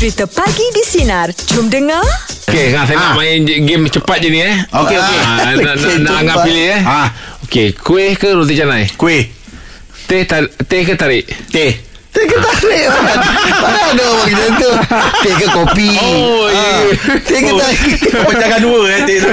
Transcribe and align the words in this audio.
Cerita 0.00 0.24
Pagi 0.24 0.64
di 0.72 0.80
Sinar. 0.80 1.28
Jom 1.52 1.68
dengar. 1.68 2.00
Okey, 2.48 2.72
ha, 2.72 2.88
saya 2.88 2.96
nak 2.96 3.12
main 3.14 3.44
je- 3.44 3.60
game 3.60 3.84
cepat 3.86 4.16
je 4.18 4.32
ni 4.32 4.40
eh. 4.40 4.56
Okey, 4.72 4.96
okey. 4.96 5.18
Ha, 5.20 5.32
nak, 5.54 5.76
nak, 5.76 6.20
nak 6.24 6.24
cepat. 6.24 6.44
pilih 6.48 6.66
eh. 6.66 6.80
Ha. 6.80 7.00
Okey, 7.44 7.66
kuih 7.76 8.16
ke 8.16 8.32
roti 8.32 8.56
canai? 8.56 8.88
Kuih 8.96 9.28
Teh 10.08 10.24
tar- 10.24 10.48
teh 10.64 10.82
ke 10.82 10.96
tarik? 10.96 11.28
Teh 11.52 11.76
Teh 12.10 12.26
ke 12.26 12.36
tarik 12.36 12.84
Mana 13.56 13.80
ada 13.88 14.04
orang 14.04 14.28
macam 14.28 14.50
tu? 14.58 14.70
Teh 15.22 15.34
ke 15.36 15.46
kopi 15.48 15.90
Oh, 15.96 16.50
ya. 16.50 16.70
Teh 17.22 17.38
ke 17.38 17.52
tarik 17.54 17.80
Pecahkan 18.26 18.60
dua 18.60 18.80
eh 18.88 19.00
Teh 19.06 19.16
tu 19.18 19.30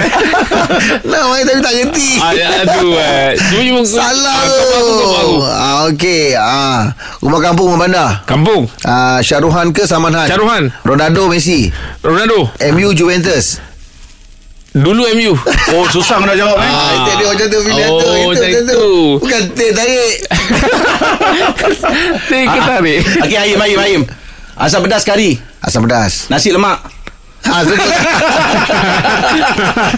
Nak 1.03 1.23
main 1.27 1.43
tapi 1.43 1.59
tak 1.59 1.73
kerti 1.75 2.09
aduh 2.21 2.93
eh. 2.95 3.33
Cuma 3.33 3.81
Salah 3.81 4.37
ah, 4.37 4.47
tu. 4.47 5.41
ah, 5.41 5.77
Okey. 5.89 6.33
Ah. 6.33 6.91
Rumah 7.19 7.39
kampung 7.41 7.71
rumah 7.71 7.87
bandar? 7.87 8.09
Kampung. 8.25 8.69
ah, 8.83 9.17
Syaruhan 9.19 9.71
ke 9.71 9.83
Samanhan? 9.83 10.27
Syaruhan. 10.27 10.69
Ronaldo 10.83 11.27
Messi? 11.27 11.71
Ronaldo. 12.01 12.51
MU 12.71 12.93
Juventus 12.93 13.57
Dulu 14.77 15.03
MU. 15.15 15.33
Oh 15.67 15.83
susah 15.83 16.23
nak 16.23 16.31
jawab 16.33 16.55
eh? 16.57 16.71
Ah, 16.71 16.91
itu 16.95 17.11
dia 17.19 17.27
macam 17.27 17.45
tu 17.51 17.59
pilihan 17.59 17.89
Oh, 17.91 17.99
tu 17.99 18.07
Itu 18.07 18.39
macam 18.39 18.63
tu. 18.63 18.83
Bukan 19.19 19.41
teh 19.51 19.69
tarik. 19.75 20.15
Teh 22.31 22.43
ke 22.55 22.59
tarik? 22.63 22.99
Okey 23.19 23.37
Aim 23.37 23.59
Aim 23.59 23.79
Aim. 23.79 24.01
Asam 24.55 24.79
pedas 24.81 25.03
kari. 25.03 25.35
Asam 25.59 25.83
pedas. 25.83 26.31
Nasi 26.31 26.49
lemak 26.49 26.79
Ah, 27.47 27.61
betul. 27.65 27.79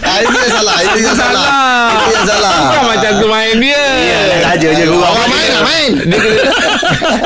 ah, 0.00 0.18
itu 0.20 0.36
yang 0.36 0.52
salah 0.52 0.76
Itu 0.80 0.98
yang 1.00 1.14
salah 1.14 1.46
Itu 1.90 2.12
yang 2.12 2.26
salah 2.26 2.52
Bukan 2.62 2.82
macam 2.86 3.10
tu 3.16 3.26
main 3.26 3.54
dia. 3.56 3.82
Saja 4.40 4.68
je 4.70 4.84
Orang 4.86 5.28
main 5.28 5.48
nak 5.50 5.62
main 5.62 5.90
Dia 6.00 6.16
kena 6.16 6.42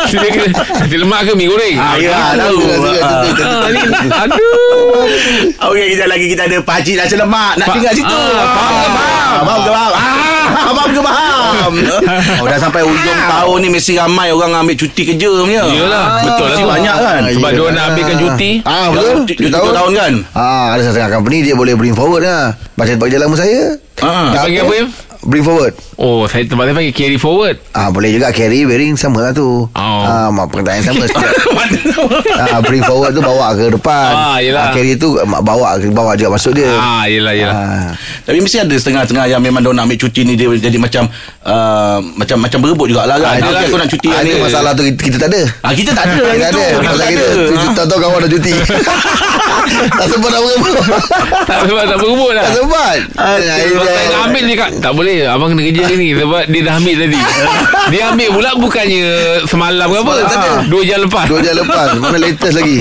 Dia 0.09 0.29
kena 0.31 0.49
Nasi 0.75 0.97
lemak 0.97 1.21
ke 1.23 1.33
mi 1.35 1.45
goreng? 1.45 1.77
Ah, 1.77 1.95
ya, 1.97 2.11
Ah, 2.11 2.33
tahu. 2.35 2.57
suka, 2.57 3.45
Ah. 3.45 4.23
aduh. 4.23 5.05
Okey 5.67 5.85
kejap 5.91 6.09
lagi 6.09 6.27
kita 6.27 6.43
ada 6.45 6.59
pakcik 6.61 6.95
nasi 6.97 7.15
lemak 7.15 7.53
Nak 7.57 7.69
tinggal 7.71 7.93
situ 7.93 8.09
Ah, 8.09 8.47
faham, 8.51 8.89
faham. 8.91 9.43
Faham 9.43 9.61
ke 9.61 9.71
faham 9.71 9.93
Ah, 10.55 10.71
Faham 10.71 10.91
ke 10.91 11.01
faham 11.01 11.73
Oh 12.41 12.47
dah 12.47 12.59
sampai 12.59 12.83
ujung 12.83 13.21
tahun 13.25 13.59
ni 13.61 13.69
Mesti 13.71 13.93
ramai 13.97 14.29
orang 14.29 14.53
ambil 14.55 14.77
cuti 14.77 15.03
kerja 15.05 15.29
punya 15.31 15.65
Yelah, 15.65 16.07
betul 16.21 16.49
lah 16.49 16.67
banyak 16.71 16.97
kan 16.97 17.21
Sebab 17.27 17.51
Ya. 17.51 17.57
dia 17.57 17.69
nak 17.71 17.85
ambilkan 17.93 18.17
cuti. 18.19 18.51
Ah 18.63 18.87
betul. 18.91 19.09
Ya, 19.09 19.15
cuti 19.25 19.49
tahun 19.51 19.93
kan 19.93 20.13
Ah 20.33 20.67
ada 20.73 20.83
setengah 20.83 21.11
company 21.13 21.37
dia 21.43 21.55
boleh 21.55 21.75
bring 21.75 21.95
forward 21.95 22.25
lah. 22.25 22.53
Macam 22.75 22.93
tempat 22.95 23.09
jalan 23.09 23.27
saya. 23.35 23.61
Ah. 24.03 24.31
Dia 24.31 24.41
panggil 24.43 24.61
apa, 24.61 24.73
Im? 24.75 24.89
Bring 25.25 25.41
forward. 25.41 25.73
Oh, 25.97 26.25
saya 26.25 26.45
tempat 26.45 26.65
saya 26.65 26.75
panggil 26.75 26.93
carry 26.93 27.17
forward. 27.17 27.57
Ah 27.71 27.89
boleh 27.89 28.13
juga 28.13 28.29
carry 28.29 28.63
bearing 28.63 28.93
sama 28.93 29.21
lah 29.21 29.33
tu. 29.33 29.65
Oh. 29.67 30.01
Ah 30.01 30.29
mak 30.29 30.49
perkataan 30.49 30.85
sama 30.85 31.05
setiap. 31.09 31.33
Mana 31.49 31.79
ah 32.47 32.61
bring 32.61 32.81
forward 32.81 33.11
tu 33.11 33.21
bawa 33.21 33.53
ke 33.53 33.73
depan. 33.73 34.13
Ah, 34.13 34.37
yelah. 34.37 34.69
carry 34.71 34.95
tu 34.95 35.17
ah, 35.17 35.41
bawa 35.41 35.77
ke 35.77 35.89
bawa 35.89 36.13
juga 36.13 36.29
masuk 36.31 36.53
dia. 36.53 36.69
Ah, 36.71 37.05
yelah, 37.05 37.33
yelah. 37.33 37.57
Ah. 37.57 37.89
Tapi 38.23 38.37
mesti 38.39 38.59
ada 38.59 38.75
setengah-setengah 38.75 39.25
yang 39.27 39.41
memang 39.41 39.61
dia 39.61 39.71
nak 39.71 39.85
ambil 39.85 39.99
cuti 39.99 40.21
ni 40.23 40.35
dia 40.35 40.49
jadi 40.51 40.77
macam 40.77 41.09
uh, 41.41 41.99
macam 42.15 42.37
macam 42.39 42.59
berebut 42.61 42.87
jugalah 42.87 43.17
kan. 43.17 43.41
Ah, 43.41 43.49
Ah, 43.55 43.65
aku 43.65 43.77
nak 43.77 43.89
cuti 43.89 44.09
ah, 44.09 44.19
hari 44.19 44.29
itu 44.29 44.37
ni. 44.37 44.45
masalah 44.45 44.71
tu 44.73 44.83
kita, 44.83 45.01
kita 45.01 45.17
tak 45.17 45.29
ada. 45.31 45.43
Ah 45.61 45.73
kita 45.73 45.91
tak 45.91 46.05
ada 46.05 46.15
yang 46.15 46.37
Kita 46.43 46.49
itu. 46.51 46.61
ada. 46.61 46.67
Kita 46.69 46.85
Pasal 46.85 46.99
tak 46.99 47.09
kita 47.09 47.25
ada. 47.65 47.73
tak 47.73 47.85
tahu 47.87 47.99
kawan 47.99 48.19
dah 48.21 48.31
cuti. 48.31 48.53
tak 49.99 50.07
sempat 50.07 50.29
nak 50.29 50.41
berebut. 50.43 50.73
Tak 51.45 51.59
sebab 51.65 51.83
tak 51.87 51.99
berebut 51.99 52.33
lah. 52.33 52.45
tak 52.45 52.55
sempat. 52.55 52.97
Ah, 53.17 53.37
nak 53.41 54.21
ambil 54.25 54.43
dia 54.45 54.57
kat 54.59 54.71
Tak 54.79 54.93
boleh 54.93 55.14
Abang 55.23 55.55
kena 55.55 55.63
kerja 55.71 55.85
ni 55.95 56.13
Sebab 56.19 56.51
dia 56.51 56.61
dah 56.67 56.75
ambil 56.79 56.95
tadi 56.99 57.21
Dia 57.93 58.03
ambil 58.11 58.29
pula 58.35 58.51
Bukannya 58.59 59.05
Semalam 59.47 59.87
ke 59.87 59.99
apa 60.03 60.13
ada. 60.25 60.49
Dua 60.67 60.83
jam 60.83 60.99
lepas 61.07 61.25
Dua 61.31 61.41
jam 61.41 61.55
lepas 61.59 61.89
Mana 61.99 62.19
latest 62.19 62.55
lagi 62.57 62.79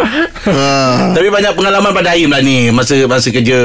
ah. 0.48 1.10
Tapi 1.12 1.28
banyak 1.28 1.52
pengalaman 1.54 1.90
pada 1.94 2.14
Aim 2.14 2.28
lah 2.28 2.42
ni 2.44 2.68
masa 2.68 2.98
masa 3.08 3.32
kerja 3.32 3.58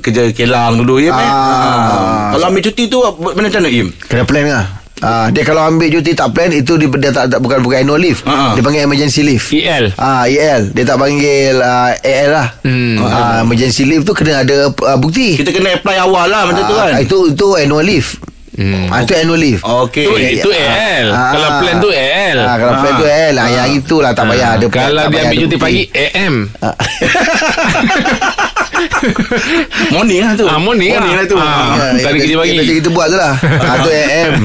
kerja 0.00 0.32
kelang 0.32 0.80
dulu 0.80 1.02
ya. 1.02 1.12
Ah. 1.12 1.20
Ah. 1.20 2.28
Kalau 2.36 2.50
ambil 2.50 2.62
cuti 2.64 2.88
tu 2.88 2.98
mana 3.02 3.48
macam 3.48 3.60
mana 3.60 3.70
Im? 3.70 3.88
Kena 4.08 4.24
plan 4.24 4.44
lah 4.48 4.83
Ah, 4.96 5.26
dia 5.28 5.42
kalau 5.42 5.60
ambil 5.60 5.90
cuti 5.90 6.14
tak 6.14 6.30
plan 6.30 6.48
itu 6.48 6.76
dia, 6.76 6.86
dia 6.88 7.10
tak, 7.10 7.26
tak 7.26 7.38
bukan 7.38 7.60
bukan 7.60 7.82
annual 7.82 7.98
leave. 7.98 8.22
Ha-ha. 8.22 8.54
Dia 8.54 8.62
panggil 8.62 8.82
emergency 8.82 9.20
leave. 9.20 9.42
EL 9.50 9.90
Ah, 9.94 10.24
EL. 10.24 10.70
Dia 10.70 10.84
tak 10.84 10.96
panggil 10.96 11.58
ah, 11.58 11.92
AL 11.92 12.28
lah. 12.30 12.48
Hmm. 12.62 12.96
Ah, 13.00 13.42
emergency 13.42 13.82
leave 13.82 14.02
tu 14.02 14.12
kena 14.12 14.40
ada 14.40 14.70
ah, 14.70 14.96
bukti. 14.96 15.34
Kita 15.34 15.50
kena 15.50 15.74
apply 15.74 15.96
awal 15.98 16.26
lah 16.26 16.46
macam 16.46 16.62
tu 16.62 16.74
kan. 16.74 16.90
Ah, 16.90 17.00
itu 17.00 17.16
itu 17.28 17.46
annual 17.54 17.82
leave. 17.82 18.16
Hmm. 18.54 18.86
Ah, 18.86 19.02
itu 19.02 19.12
annual 19.12 19.34
leave. 19.36 19.60
Okey. 19.60 20.06
Tu, 20.06 20.14
itu 20.38 20.48
EL 20.48 21.10
Ah. 21.10 21.34
Kalau 21.34 21.48
plan 21.58 21.76
tu 21.76 21.90
EL 21.90 22.36
Ah, 22.38 22.54
kalau 22.54 22.72
plan 22.78 22.92
Ah. 22.94 22.96
tu 22.96 23.04
AL 23.04 23.32
lah. 23.34 23.46
Yang 23.50 23.68
itulah 23.82 24.10
tak 24.14 24.24
payah 24.24 24.48
ada 24.54 24.66
plan, 24.70 24.86
Kalau 24.86 25.02
dia 25.02 25.06
ambil 25.10 25.20
ada 25.26 25.34
cuti 25.42 25.56
pagi 25.58 25.82
AM 25.90 26.34
Ah. 26.62 26.74
Morning 29.94 30.20
lah 30.20 30.32
tu. 30.34 30.44
Ah, 30.44 30.58
morning 30.58 30.90
lah. 30.90 31.04
lah 31.04 31.24
tu. 31.24 31.36
Ah. 31.36 31.44
Ya, 31.44 31.54
Tak 31.76 31.84
ada 31.84 31.98
yang- 32.00 32.18
kerja 32.20 32.36
pagi. 32.36 32.56
Macam 32.56 32.74
kita 32.76 32.88
buat 32.90 33.06
tu 33.06 33.16
lah 33.16 33.32
ah, 33.36 33.76
Tu 33.78 33.90
AM 33.90 34.32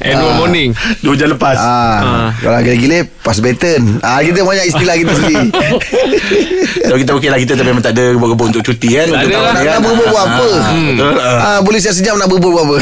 Annual 0.00 0.34
morning 0.36 0.68
Dua 1.00 1.14
jam 1.14 1.28
lepas. 1.30 1.56
ah, 1.56 1.96
Ah. 1.98 2.28
Kalau 2.34 2.58
gila-gila 2.60 2.98
Pass 3.20 3.38
baton 3.38 4.00
ah, 4.00 4.20
Kita 4.20 4.40
banyak 4.40 4.66
istilah 4.66 4.94
kita 4.96 5.12
sendiri 5.12 5.46
Kalau 6.84 6.96
kita 6.96 7.10
okey 7.14 7.28
lah 7.28 7.38
kita 7.38 7.52
memang 7.58 7.80
tak 7.80 7.92
ada 7.92 8.12
gebuk-gebuk 8.12 8.46
untuk 8.48 8.62
cuti 8.64 8.88
kan. 8.94 9.06
Tak 9.06 9.20
Untuk 9.20 9.30
ada 9.30 9.36
lah. 9.38 9.52
Nak, 9.54 9.62
kan. 9.64 9.78
berbur 9.82 10.06
buat 10.08 10.24
apa 10.26 10.46
Hmm. 10.68 10.94
Ah. 10.98 11.38
ah, 11.38 11.60
Boleh 11.60 11.78
siap-siap 11.78 12.14
nak 12.14 12.28
berbur 12.28 12.50
buat 12.52 12.64
apa 12.64 12.76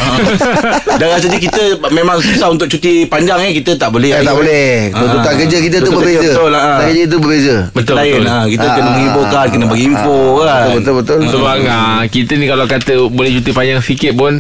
Dan 0.94 1.06
rasa 1.08 1.26
je 1.26 1.38
kita 1.38 1.62
memang 1.90 2.18
susah 2.18 2.48
untuk 2.48 2.66
cuti 2.68 3.04
panjang 3.06 3.40
eh 3.42 3.52
kita 3.54 3.76
tak 3.76 3.90
boleh. 3.90 4.12
Eh, 4.12 4.22
tak 4.22 4.34
boleh 4.34 4.90
Tuntutan 4.92 5.24
Ah. 5.26 5.36
kerja 5.36 5.58
kita 5.60 5.76
tu 5.80 5.90
berbeza 5.92 6.30
Betul 6.30 6.48
lah. 6.48 6.62
Tuntutan 6.62 6.86
kerja 6.86 7.02
itu 7.02 7.16
berbeza 7.18 7.54
Betul 7.72 7.94
lain 7.96 8.12
betul 8.12 8.22
lah. 8.24 8.42
Kita 8.46 8.64
Ah, 8.64 8.74
kena 8.74 8.88
ah, 8.88 8.96
menghiburkan, 9.36 9.52
kena 9.52 9.64
bagi 9.68 9.84
info 9.92 10.16
kan. 10.40 10.64
Betul 10.72 10.92
betul 11.02 11.16
betul. 11.20 11.30
Sebab 11.36 11.56
ah, 11.68 12.00
Kita 12.08 12.32
ni 12.40 12.46
kalau 12.48 12.64
kata 12.64 12.92
Boleh 13.12 13.30
cuti 13.36 13.50
panjang 13.52 13.80
sikit 13.84 14.12
pun 14.16 14.32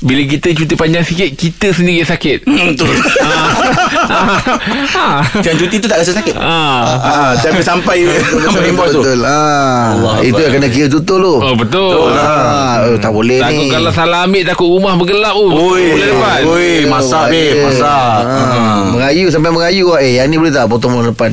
bila 0.00 0.22
kita 0.24 0.48
cuti 0.52 0.74
panjang 0.74 1.02
sikit 1.02 1.28
Kita 1.34 1.66
sendiri 1.70 2.02
sakit. 2.02 2.38
Hmm, 2.50 2.72
Betul. 2.72 2.88
ah. 3.20 5.20
Yang 5.46 5.56
cuti 5.60 5.76
tu 5.76 5.86
tak 5.86 6.00
rasa 6.00 6.12
sakit. 6.12 6.34
Ah. 6.34 6.84
Ah, 6.98 7.30
sampai 7.36 7.60
sampai 7.60 7.96
sampai 8.44 8.68
invoice 8.68 8.92
tu. 8.92 9.00
Betul. 9.00 9.20
Ah, 9.22 9.92
Allah 9.92 10.12
Itu 10.20 10.36
yang 10.36 10.52
kena 10.56 10.66
kira 10.68 10.86
tutul 10.88 11.20
tu. 11.20 11.34
Oh 11.36 11.52
betul. 11.52 12.10
Ah, 12.10 12.82
oh, 12.82 12.96
Tak 12.96 13.10
boleh 13.10 13.38
Takut 13.38 13.54
ni 13.54 13.64
kalau 13.68 13.90
salah 13.90 14.24
ambil 14.24 14.42
Takut 14.42 14.66
rumah 14.70 14.92
bergelap 14.94 15.32
tu 15.32 15.46
Oi, 15.52 15.84
oi, 16.44 16.68
masak 16.84 17.28
babe, 17.28 17.60
masak. 17.60 18.20
ah, 18.24 18.88
Merayu 18.90 19.28
sampai 19.28 19.50
merayu 19.50 19.84
eh, 19.96 20.16
Yang 20.16 20.26
ni 20.26 20.34
boleh 20.36 20.50
tak 20.50 20.64
potong 20.66 20.90
bulan 20.92 21.12
depan? 21.12 21.30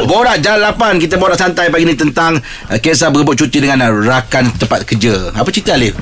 Borak 0.00 0.40
Jalan 0.40 0.72
8 0.74 0.98
Kita 0.98 1.14
borak 1.16 1.36
santai 1.36 1.68
pagi 1.68 1.84
ni 1.84 1.94
tentang 1.94 2.38
uh, 2.40 2.78
Kisah 2.78 3.10
berebut 3.10 3.36
cuti 3.36 3.58
dengan 3.58 3.78
uh, 3.82 3.92
rakan 4.00 4.48
tempat 4.56 4.84
kerja. 4.84 5.32
Apa 5.32 5.48
cerita 5.50 5.74
Alif? 5.74 5.94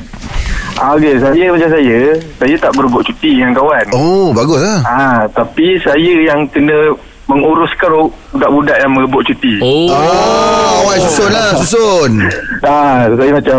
Ah, 0.79 0.95
okay, 0.95 1.19
saya 1.19 1.51
macam 1.51 1.69
saya, 1.69 1.99
saya 2.39 2.55
tak 2.57 2.71
berebut 2.73 3.03
cuti 3.05 3.35
dengan 3.35 3.51
kawan. 3.53 3.87
Oh 3.91 4.31
bagus 4.31 4.63
lah 4.63 4.79
Ah, 4.81 5.21
tapi 5.29 5.75
saya 5.77 5.99
yang 6.23 6.47
kena 6.47 6.95
menguruskan 7.27 7.93
budak-budak 8.31 8.79
yang 8.79 8.89
merebut 8.91 9.21
cuti. 9.23 9.59
Oh 9.59 9.91
Oh, 9.91 10.87
awak 10.87 10.97
susun 10.99 11.29
lah 11.29 11.51
Susun 11.53 12.13
Ah, 12.61 13.05
saya 13.11 13.31
macam 13.35 13.59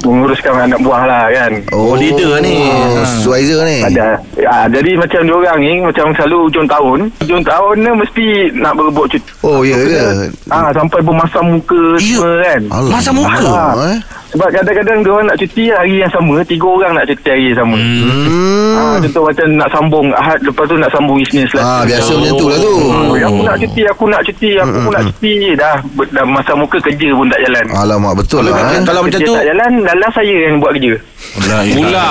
menguruskan 0.00 0.52
anak 0.62 0.78
buah 0.78 1.02
lah 1.02 1.24
kan. 1.28 1.52
Oh, 1.72 1.96
leader 1.96 2.38
ni. 2.38 2.68
oh, 2.68 3.02
Supervisor 3.18 3.64
ni 3.64 3.80
Ada. 3.82 4.20
Ah, 4.44 4.64
jadi 4.68 4.90
macam 4.94 5.20
diorang 5.24 5.58
ni 5.58 5.80
macam 5.80 6.12
selalu 6.12 6.38
hujung 6.46 6.68
tahun, 6.68 6.98
hujung 7.18 7.42
tahun 7.42 7.74
ni 7.78 7.90
mesti 7.96 8.26
nak 8.54 8.72
berebut 8.74 9.06
cuti. 9.10 9.30
Oh 9.40 9.64
ya 9.64 9.74
ke 9.74 10.28
Ah, 10.46 10.68
sampai 10.70 11.00
bermasam 11.00 11.56
muka 11.56 11.80
Ya. 11.96 12.14
semua 12.14 12.32
kan. 12.38 12.60
Alah. 12.70 12.90
Masam 12.92 13.14
muka? 13.16 13.48
Ah. 13.48 13.72
eh? 13.90 13.98
Sebab 14.34 14.50
kadang-kadang 14.50 14.98
diorang 15.00 15.26
nak 15.30 15.38
cuti 15.38 15.70
hari 15.70 16.02
yang 16.02 16.10
sama, 16.10 16.42
tiga 16.42 16.66
orang 16.66 16.92
nak 16.92 17.06
cuti 17.06 17.28
hari 17.30 17.44
yang 17.48 17.58
sama. 17.62 17.78
Hmm. 17.78 18.74
Ah, 18.74 18.96
contoh 18.98 19.22
macam 19.24 19.46
nak 19.54 19.70
sambung 19.70 20.06
Ahad 20.10 20.38
lepas 20.42 20.64
tu 20.66 20.74
nak 20.74 20.90
sambung 20.90 21.18
Isnin 21.22 21.46
Selasa. 21.46 21.62
Ah, 21.62 21.82
biasa 21.86 22.10
macam 22.12 22.34
tu 22.34 22.46
lah 22.50 22.58
tu. 22.58 22.74
Oh, 22.74 23.14
aku 23.14 23.40
nak 23.40 23.56
cuti, 23.56 23.80
aku 23.86 24.04
nak 24.10 24.20
cuti, 24.26 24.50
aku 24.58 24.76
pun 24.82 24.90
nak 24.90 25.02
cuti. 25.08 25.34
Dah, 25.54 25.74
dah 26.10 26.24
masa 26.26 26.52
muka 26.52 26.82
kerja 26.82 27.08
pun 27.14 27.30
tak 27.30 27.40
jalan. 27.46 27.64
Alamak 27.70 28.12
betul 28.18 28.42
Kalau, 28.42 28.58
lah 28.58 28.74
eh. 28.74 28.82
kalau 28.82 29.00
macam 29.06 29.20
kerja 29.22 29.30
tu 29.30 29.34
tak 29.38 29.46
jalan, 29.46 29.70
dalam 29.86 30.10
saya 30.10 30.34
yang 30.34 30.54
buat 30.58 30.72
kerja. 30.74 30.92
Pula. 31.74 32.06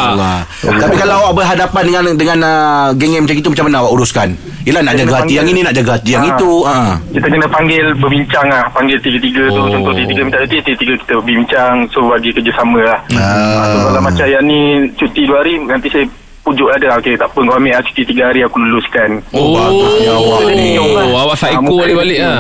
Tapi 0.63 0.95
kalau 0.95 1.15
awak 1.21 1.33
berhadapan 1.35 1.83
dengan 1.83 2.03
dengan 2.15 2.37
uh, 2.39 2.87
geng-geng 2.95 3.23
macam 3.23 3.37
itu 3.37 3.49
macam 3.51 3.65
mana 3.67 3.77
awak 3.83 3.91
uruskan? 3.93 4.29
Yelah 4.63 4.79
nak 4.79 4.95
jaga 4.95 5.13
hati 5.19 5.35
yang 5.35 5.43
ini 5.45 5.59
nak 5.59 5.75
jaga 5.75 5.99
hati 5.99 6.15
yang 6.15 6.23
Ah. 6.23 6.31
itu. 6.31 6.51
Ha. 6.63 6.75
Kita 7.11 7.27
kena 7.27 7.47
panggil 7.51 7.83
berbincang 7.99 8.47
lah. 8.47 8.63
Panggil 8.71 8.95
tiga-tiga 8.97 9.43
tu. 9.51 9.59
Oh. 9.59 9.67
Contoh 9.67 9.91
tiga-tiga 9.91 10.21
minta 10.23 10.39
cuti, 10.39 10.57
tiga-tiga 10.63 10.93
kita 10.97 11.13
berbincang. 11.19 11.75
So, 11.91 12.12
bagi 12.13 12.29
kerjasama 12.29 12.79
lah. 12.85 12.99
Ah. 13.17 13.65
So, 13.65 13.77
kalau 13.89 14.01
macam 14.05 14.25
yang 14.29 14.43
ni 14.45 14.85
cuti 14.93 15.25
dua 15.25 15.41
hari, 15.41 15.57
nanti 15.57 15.87
saya 15.89 16.05
pujuk 16.43 16.69
ada. 16.69 16.99
Okey 16.99 17.15
tak 17.15 17.31
apa. 17.31 17.39
Kau 17.39 17.55
ambil 17.55 17.71
lah 17.73 17.81
cuti 17.87 18.03
3 18.03 18.29
hari 18.29 18.39
Aku 18.43 18.59
luluskan. 18.59 19.09
Oh, 19.31 19.55
bagusnya 19.55 20.11
awak 20.13 20.41
ni. 20.51 20.75
Oh, 20.75 21.15
awak 21.23 21.35
psycho 21.39 21.63
Ah, 21.63 21.79
balik 21.79 21.95
balik 21.97 22.19
lah. 22.19 22.39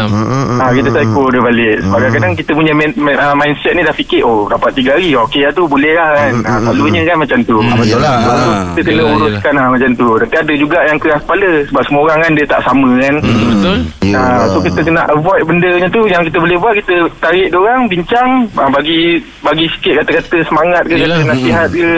Ha, 0.59 0.63
kita 0.75 0.89
psycho 0.91 1.23
dia 1.31 1.41
balik. 1.41 1.75
Sebab 1.79 1.97
kadang-kadang 1.97 2.33
kita 2.35 2.51
punya 2.53 2.73
main, 2.75 2.91
main, 2.99 3.17
uh, 3.17 3.35
mindset 3.35 3.73
ni 3.73 3.81
dah 3.81 3.95
fikir 3.95 4.21
Oh 4.21 4.45
dapat 4.45 4.75
3 4.75 4.93
hari 4.99 5.15
Okey 5.15 5.41
lah 5.47 5.51
tu 5.55 5.63
boleh 5.65 5.91
lah 5.95 6.09
kan. 6.13 6.33
Ha, 6.43 6.51
Selalunya 6.67 7.01
kan 7.07 7.17
macam 7.17 7.39
tu. 7.47 7.57
Ah, 7.63 7.75
betul 7.79 7.99
lah. 8.03 8.15
Ah. 8.19 8.63
Kita 8.75 8.89
kena 8.91 9.03
Yelah, 9.03 9.15
uruskan 9.15 9.53
lah 9.55 9.65
macam 9.71 9.89
tu. 9.95 10.07
Tapi 10.19 10.35
ada 10.35 10.53
juga 10.59 10.77
yang 10.83 10.97
keras 10.99 11.21
kepala 11.23 11.51
Sebab 11.71 11.81
semua 11.87 12.01
orang 12.05 12.19
kan 12.19 12.31
dia 12.35 12.45
tak 12.45 12.61
sama 12.67 12.89
kan. 12.99 13.15
Betul? 13.23 13.77
Ha, 14.13 14.21
so 14.51 14.57
kita 14.59 14.79
kena 14.83 15.01
avoid 15.09 15.41
benda 15.47 15.69
macam 15.79 15.89
tu. 15.89 16.01
Yang 16.11 16.21
kita 16.29 16.37
boleh 16.43 16.57
buat 16.59 16.73
Kita 16.83 16.95
tarik 17.23 17.47
diorang 17.49 17.81
Bincang 17.87 18.29
ha, 18.59 18.67
Bagi 18.67 19.17
Bagi 19.39 19.65
sikit 19.79 20.03
kata-kata 20.03 20.37
semangat 20.45 20.83
ke 20.91 20.95
Yelah. 20.99 21.17
Kata 21.23 21.31
nasihat 21.31 21.67
ke. 21.71 21.89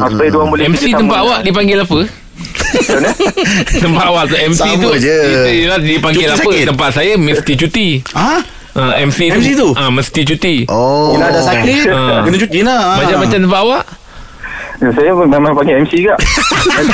Ha, 0.00 0.04
Supaya 0.08 0.28
diorang 0.32 0.50
boleh 0.50 0.64
MC 0.66 0.90
tempat 0.96 1.18
awak 1.20 1.40
dipanggil 1.42 1.78
apa? 1.78 1.98
Tempat 3.82 4.04
awak 4.04 4.24
tu 4.26 4.36
MC 4.36 4.58
Sama 4.58 4.74
tu 4.76 4.90
je. 4.96 5.18
kita 5.22 5.50
ialah 5.52 5.78
dipanggil 5.78 6.20
Cuti 6.22 6.32
apa? 6.32 6.42
sakit. 6.42 6.64
Tempat 6.66 6.88
saya 6.90 7.12
mesti 7.14 7.52
cuti. 7.54 7.88
Ha? 8.12 8.32
Ha, 8.72 8.82
MC, 9.04 9.18
MC 9.30 9.48
tu? 9.52 9.68
Ha, 9.70 9.92
mesti 9.92 10.20
cuti. 10.24 10.54
Oh 10.66 11.12
Yelah 11.12 11.28
dah 11.28 11.44
sakit 11.44 11.84
Ah. 11.86 12.24
Kena 12.24 12.36
cuti 12.38 12.58
lah 12.64 12.96
Macam-macam 12.96 13.38
tempat 13.38 13.60
awak? 13.60 13.82
Ya, 14.82 14.90
Saya 14.90 15.14
memang 15.14 15.54
panggil 15.54 15.78
MC 15.80 16.02
juga 16.02 16.18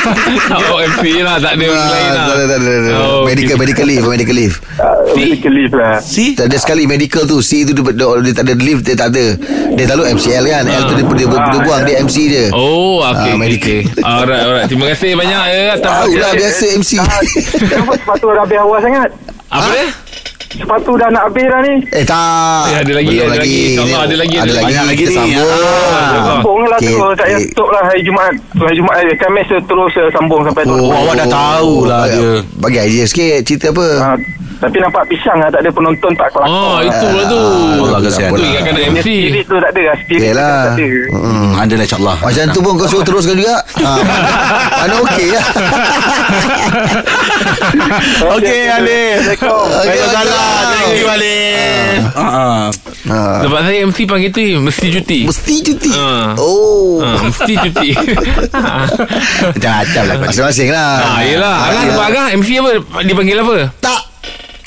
oh, 0.68 0.76
MC 0.78 1.24
lah. 1.24 1.40
Tak 1.40 1.56
ada 1.56 1.64
orang 1.64 1.80
Ah, 1.80 1.88
lain 1.88 2.04
lah. 2.06 2.12
tak 2.20 2.36
ada, 2.36 2.44
tak 2.44 2.58
ada, 2.58 2.68
tak 2.68 2.82
ada. 2.84 2.92
Oh, 3.00 3.20
Medical 3.24 3.48
okay. 3.48 3.56
Medical 3.58 3.86
leave 3.86 4.04
Medical 4.04 4.36
leave 4.36 4.54
uh, 4.76 4.98
Medical 5.10 5.52
leave 5.52 5.72
lah 5.72 5.94
Si 5.98 6.24
Tak 6.34 6.46
ada 6.46 6.56
sekali 6.58 6.84
medical 6.84 7.24
tu 7.24 7.40
C 7.40 7.64
tu 7.64 7.72
dia, 7.72 7.82
dia, 7.88 8.06
dia 8.20 8.34
tak 8.34 8.44
ada 8.44 8.52
leave 8.54 8.80
Dia 8.82 8.94
tak 8.94 9.08
ada 9.10 9.24
Dia 9.72 9.84
selalu 9.86 10.04
MCL 10.14 10.44
kan 10.46 10.64
L 10.66 10.82
tu 10.84 10.94
dia, 10.94 11.04
dia, 11.06 11.26
dia, 11.26 11.38
dia 11.48 11.60
buang 11.62 11.82
Dia 11.82 11.94
MC 11.98 12.16
je 12.28 12.44
Oh, 12.52 13.00
Ah, 13.00 13.14
okay, 13.14 13.30
okay, 13.30 13.34
medical. 13.34 13.78
okay. 13.80 13.80
Alright, 14.02 14.42
alright. 14.42 14.66
Terima 14.66 14.84
kasih 14.88 15.10
banyak 15.14 15.42
ya. 15.46 15.62
atas 15.72 15.88
lah 15.88 16.04
perhatian. 16.04 16.34
biasa 16.36 16.64
MC 16.76 16.90
Kenapa 17.62 17.92
sepatu 17.96 18.26
dah 18.28 18.42
habis 18.42 18.58
awal 18.58 18.78
sangat 18.78 19.08
Apa 19.48 19.68
dia? 19.70 19.86
Sepatu 20.50 20.92
dah 20.94 21.08
nak 21.08 21.28
habis 21.28 21.44
dah 21.44 21.60
ni 21.60 21.74
Eh 21.90 22.02
tak 22.02 22.64
Eh, 22.66 22.76
ada 22.78 22.92
lagi, 22.94 23.14
Belum 23.14 23.26
ada 23.26 23.38
lagi. 23.38 23.60
InsyaAllah 23.68 24.00
ada 24.02 24.16
lagi, 24.16 24.34
Ada 24.34 24.40
ada 24.40 24.52
lagi 24.54 24.64
banyak 24.64 24.84
lagi 24.86 25.04
ni. 25.04 25.12
sambung 25.12 25.44
Ah. 25.44 26.08
Sambung 26.26 26.62
lah 26.64 26.78
Okey, 26.78 26.88
tu 26.88 26.96
Tak 27.10 27.26
payah 27.26 27.36
okey. 27.36 27.48
stop 27.48 27.68
lah 27.68 27.82
hari 27.84 28.00
Jumaat 28.00 28.34
Hari 28.54 28.74
Jumaat 28.74 28.98
eh, 29.02 29.16
Khamis 29.18 29.46
tu 29.46 29.58
terus 29.62 29.92
sambung 30.10 30.42
sampai 30.42 30.62
tu 30.62 30.72
Oh, 30.72 30.88
awak 30.90 31.14
dah 31.16 31.28
tahu 31.28 31.72
lah 31.84 32.02
bagi, 32.02 32.16
dia. 32.16 32.32
Bagi 32.56 32.78
idea 32.82 33.04
sikit 33.04 33.36
Cerita 33.42 33.66
apa 33.70 33.86
ha, 33.98 34.08
Tapi 34.58 34.76
nampak 34.76 35.06
pisang 35.06 35.38
lah 35.38 35.48
Tak 35.48 35.60
ada 35.60 35.70
penonton 35.70 36.10
tak 36.12 36.28
kelakar 36.28 36.50
Oh, 36.50 36.78
itulah 36.80 37.24
tu. 37.24 37.42
Allah 37.84 38.00
kesian. 38.02 38.30
Tu 38.30 38.42
ingatkan 38.42 38.72
ada 38.72 38.82
MC. 38.90 39.06
Spirit 39.22 39.44
tu 39.44 39.56
tak 39.56 39.70
ada 39.70 39.82
lah 39.84 39.96
Spirit 39.96 40.18
tu 40.18 40.26
Yelah 40.26 40.50
tak 40.50 40.74
ada 40.74 40.86
Mm. 41.08 41.50
Ada 41.56 41.72
lah 41.72 41.84
insyaAllah 41.84 42.16
Macam 42.20 42.44
tu 42.48 42.60
pun 42.60 42.72
kau 42.74 42.86
suruh 42.86 43.04
teruskan 43.04 43.34
juga 43.34 43.56
ha, 43.58 43.90
Mana 44.76 44.94
okey 45.04 45.28
lah 45.28 45.44
Okey 48.30 48.62
Alif 48.68 49.18
Assalamualaikum 49.28 49.68
Waalaikumsalam. 49.68 50.66
Thank 50.68 50.96
you 50.96 51.08
Alif 51.08 52.00
Ah, 52.14 52.68
Sebab 53.40 53.60
saya 53.62 53.78
MC 53.82 53.98
panggil 54.04 54.30
tu 54.30 54.42
mesti 54.58 54.86
cuti. 54.90 55.20
Mesti 55.24 55.54
cuti 55.62 55.90
Ah. 55.90 56.34
Oh 56.36 57.00
mesti 57.20 57.54
cuti. 57.58 57.88
Macam-macam 59.54 60.02
lah 60.02 60.14
kau 60.14 60.20
ni. 60.20 60.28
Masing-masing 60.28 60.68
lah 60.70 60.92
yelah. 61.22 61.56
Agah 61.96 62.26
MC 62.32 62.58
apa? 62.58 62.70
Dipanggil 63.02 63.38
apa? 63.38 63.56
Tak 63.78 64.00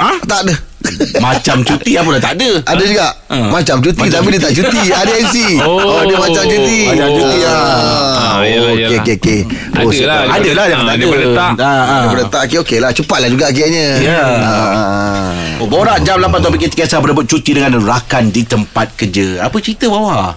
Ha? 0.02 0.12
Tak 0.24 0.40
ada 0.44 0.56
Macam 1.20 1.62
cuti 1.62 1.94
apa 1.94 2.10
dah 2.12 2.22
tak 2.24 2.34
ada 2.36 2.50
Ada 2.66 2.84
juga 2.84 3.08
Ah. 3.30 3.48
Macam 3.48 3.80
cuti 3.80 4.02
Macam 4.02 4.18
Tapi 4.18 4.30
dia 4.30 4.42
tak 4.42 4.54
cuti 4.54 4.84
Ada 4.90 5.12
MC 5.22 5.38
Oh. 5.62 6.02
dia 6.04 6.18
macam 6.18 6.44
cuti 6.44 6.80
Macam 6.90 7.10
cuti, 7.12 7.38
ah. 7.40 7.54
Ah, 7.54 8.38
yelah, 8.42 8.72
Okey 8.72 8.82
yelah. 8.82 9.00
okey 9.00 9.16
okey 9.16 9.40
Ada 9.72 9.80
Oh, 9.80 9.92
lah. 10.04 10.20
Ada 10.28 10.50
lah 10.52 10.66
yang 10.68 10.82
Ah, 10.82 10.88
tak 10.88 10.92
ada 10.92 11.00
daripada 11.00 11.28
tak. 11.32 11.52
Ah, 11.56 11.70
ah. 11.70 12.00
Daripada 12.02 12.24
tak 12.28 12.42
okey 12.44 12.58
okey 12.60 12.78
lah 12.78 12.90
Cepatlah 12.92 13.30
juga 13.30 13.46
akhirnya 13.48 13.88
Ya. 14.02 14.22
Ah. 14.26 15.30
Oh, 15.62 15.68
Borak 15.70 16.02
jam 16.02 16.18
8 16.18 16.42
topik 16.42 16.60
kita 16.60 16.74
kisah 16.76 16.98
berebut 16.98 17.24
cuti 17.24 17.54
dengan 17.54 17.78
rakan 17.78 18.34
di 18.34 18.42
tempat 18.42 18.98
kerja. 18.98 19.46
Apa 19.46 19.62
cerita 19.62 19.86
bawah? 19.86 20.34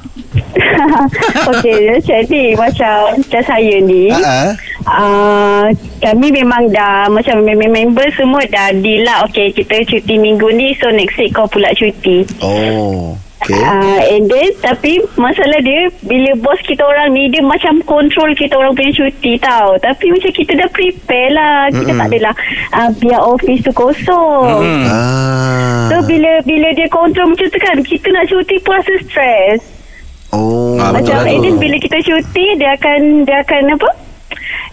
Okey, 1.48 1.96
jadi 1.98 2.52
macam 2.52 3.16
macam 3.16 3.42
saya 3.42 3.74
ni, 3.80 4.12
Ah, 4.12 4.20
ah. 4.20 4.48
Uh, 4.86 5.66
kami 5.98 6.28
memang 6.30 6.68
dah 6.68 7.06
macam 7.06 7.40
mem- 7.40 7.66
member 7.66 8.06
semua 8.12 8.44
dah 8.46 8.72
deal 8.74 9.02
lah. 9.02 9.24
Okey, 9.24 9.52
kita 9.52 9.80
cuti 9.82 10.14
minggu 10.14 10.48
ni, 10.50 10.72
so 10.74 10.88
next 10.88 11.16
week 11.16 11.30
kau 11.30 11.46
pula 11.46 11.72
cuti. 11.72 12.22
Oh 12.38 13.16
Okey 13.36 13.52
Uh, 13.52 14.00
and 14.08 14.24
then 14.24 14.48
tapi 14.58 14.96
masalah 15.16 15.60
dia 15.60 15.76
bila 16.00 16.32
bos 16.38 16.56
kita 16.64 16.80
orang 16.80 17.12
ni 17.12 17.28
dia 17.28 17.44
macam 17.44 17.76
control 17.84 18.32
kita 18.32 18.56
orang 18.56 18.72
punya 18.72 18.88
cuti 18.90 19.36
tau 19.36 19.76
tapi 19.78 20.08
macam 20.08 20.32
kita 20.32 20.52
dah 20.54 20.68
prepare 20.70 21.28
lah 21.28 21.56
kita 21.68 21.84
Mm-mm. 21.86 22.00
tak 22.00 22.08
adalah 22.08 22.34
uh, 22.72 22.90
biar 22.96 23.20
office 23.20 23.60
tu 23.60 23.72
kosong 23.74 24.48
Hmm. 24.64 24.88
Ah. 24.88 25.84
so 25.86 26.00
bila 26.06 26.40
bila 26.42 26.72
dia 26.72 26.88
control 26.88 27.28
macam 27.28 27.44
tu 27.44 27.60
kan 27.60 27.76
kita 27.84 28.06
nak 28.08 28.24
cuti 28.24 28.56
pun 28.58 28.72
rasa 28.74 28.94
stress 29.02 29.60
Oh 30.32 30.80
Ah, 30.80 30.88
betul 30.90 30.96
macam 30.96 31.14
lah 31.14 31.22
tu. 31.22 31.30
and 31.30 31.42
then 31.42 31.54
bila 31.58 31.76
kita 31.76 31.98
cuti 32.00 32.46
dia 32.56 32.70
akan 32.72 33.00
dia 33.22 33.36
akan 33.38 33.62
apa 33.70 33.88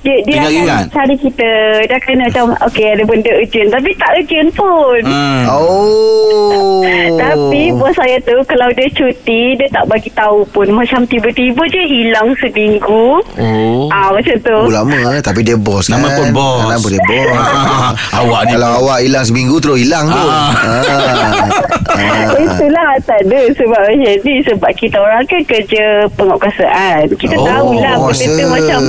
dia 0.01 0.16
dia 0.24 0.36
Ingat- 0.36 0.45
akan 0.48 0.60
ingat. 0.60 0.83
cari 0.89 1.16
kita 1.16 1.50
dia 1.83 1.95
akan 1.95 2.16
macam 2.19 2.45
okay 2.60 2.88
ada 2.89 3.04
benda 3.04 3.31
urgent 3.31 3.69
tapi 3.69 3.89
tak 3.94 4.10
urgent 4.16 4.50
pun 4.51 5.01
Hmm. 5.12 5.45
Oh 5.48 6.81
Tapi 7.13 7.72
bos 7.72 7.94
saya 7.94 8.18
tu 8.19 8.33
kalau 8.44 8.68
dia 8.72 8.88
cuti 8.89 9.54
dia 9.54 9.68
tak 9.69 9.86
bagi 9.86 10.10
tahu 10.12 10.42
pun 10.48 10.68
macam 10.72 11.04
tiba-tiba 11.04 11.62
je 11.68 11.81
hilang 11.83 12.33
seminggu. 12.36 13.22
Oh. 13.36 13.86
Ah 13.89 14.10
macam 14.10 14.36
tu. 14.38 14.57
Oh 14.60 14.72
lama 14.72 14.95
eh, 15.12 15.22
Tapi 15.22 15.42
dia 15.42 15.56
bos 15.56 15.86
kan 15.86 15.98
Nama 15.98 16.07
pun 16.12 16.27
bos. 16.31 16.66
Nama 16.68 16.88
dia 16.88 17.01
bos 17.01 17.30
Ah, 17.34 17.92
awak 18.19 18.42
ni 18.44 18.51
Kalau 18.51 18.69
awak 18.80 18.98
hilang 19.01 19.24
seminggu 19.24 19.56
Terus 19.57 19.77
hilang 19.80 20.06
tu 20.07 20.18
Ah. 20.19 20.51
ah. 20.51 21.48
Itulah 22.42 22.88
tak 23.01 23.19
ada 23.22 23.39
sebab 23.51 23.81
macam 23.84 24.13
ni 24.18 24.34
sebab 24.42 24.72
kita 24.74 24.98
orang 24.98 25.24
kan 25.25 25.42
kerja 25.44 25.86
penguasaan. 26.12 27.04
Kita 27.13 27.36
Oh, 27.36 27.45
tahulah 27.45 27.94
benda 28.00 28.25
tu 28.31 28.45
macam 28.48 28.80